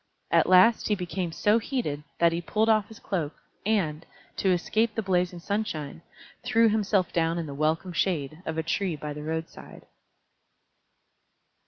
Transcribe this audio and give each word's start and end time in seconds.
At 0.31 0.49
last 0.49 0.87
he 0.87 0.95
became 0.95 1.31
so 1.31 1.59
heated 1.59 2.03
that 2.17 2.31
he 2.31 2.41
pulled 2.41 2.69
off 2.69 2.87
his 2.87 2.97
cloak, 2.97 3.35
and, 3.67 4.03
to 4.37 4.49
escape 4.49 4.95
the 4.95 5.03
blazing 5.03 5.37
sunshine, 5.37 6.01
threw 6.43 6.69
himself 6.69 7.13
down 7.13 7.37
in 7.37 7.45
the 7.45 7.53
welcome 7.53 7.93
shade 7.93 8.41
of 8.43 8.57
a 8.57 8.63
tree 8.63 8.95
by 8.95 9.13
the 9.13 9.21
roadside. 9.21 9.85